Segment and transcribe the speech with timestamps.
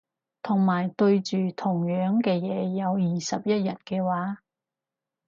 [0.41, 4.41] 同埋對住同樣嘅嘢有二十一日嘅話